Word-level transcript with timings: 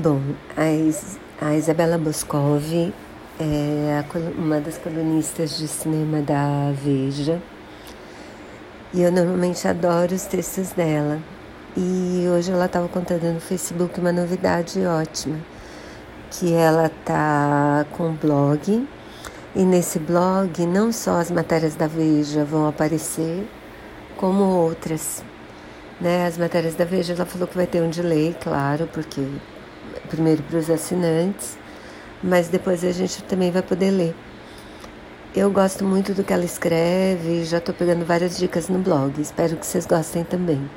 Bom, 0.00 0.20
a, 0.56 0.70
Is 0.70 1.18
a 1.40 1.56
Isabela 1.56 1.98
Boscov 1.98 2.92
é 3.40 4.04
uma 4.38 4.60
das 4.60 4.78
colunistas 4.78 5.58
de 5.58 5.66
cinema 5.66 6.22
da 6.22 6.70
Veja 6.72 7.42
e 8.94 9.02
eu 9.02 9.10
normalmente 9.10 9.66
adoro 9.66 10.14
os 10.14 10.24
textos 10.24 10.70
dela. 10.70 11.18
E 11.76 12.28
hoje 12.28 12.52
ela 12.52 12.66
estava 12.66 12.86
contando 12.86 13.24
no 13.24 13.40
Facebook 13.40 13.98
uma 13.98 14.12
novidade 14.12 14.86
ótima, 14.86 15.38
que 16.30 16.52
ela 16.52 16.88
tá 17.04 17.84
com 17.90 18.10
um 18.10 18.14
blog 18.14 18.88
e 19.56 19.64
nesse 19.64 19.98
blog 19.98 20.64
não 20.64 20.92
só 20.92 21.18
as 21.18 21.28
matérias 21.28 21.74
da 21.74 21.88
Veja 21.88 22.44
vão 22.44 22.68
aparecer, 22.68 23.44
como 24.16 24.44
outras. 24.44 25.24
Né? 26.00 26.24
As 26.24 26.38
matérias 26.38 26.76
da 26.76 26.84
Veja, 26.84 27.14
ela 27.14 27.26
falou 27.26 27.48
que 27.48 27.56
vai 27.56 27.66
ter 27.66 27.82
um 27.82 27.90
delay, 27.90 28.36
claro, 28.40 28.88
porque 28.92 29.26
primeiro 30.08 30.42
para 30.42 30.58
os 30.58 30.70
assinantes, 30.70 31.58
mas 32.22 32.48
depois 32.48 32.84
a 32.84 32.92
gente 32.92 33.22
também 33.24 33.50
vai 33.50 33.62
poder 33.62 33.90
ler. 33.90 34.14
Eu 35.34 35.50
gosto 35.50 35.84
muito 35.84 36.14
do 36.14 36.24
que 36.24 36.32
ela 36.32 36.44
escreve, 36.44 37.44
já 37.44 37.58
estou 37.58 37.74
pegando 37.74 38.04
várias 38.04 38.38
dicas 38.38 38.68
no 38.68 38.78
blog. 38.78 39.20
Espero 39.20 39.56
que 39.56 39.66
vocês 39.66 39.86
gostem 39.86 40.24
também. 40.24 40.68